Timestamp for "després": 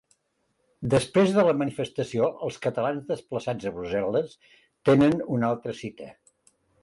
0.93-1.33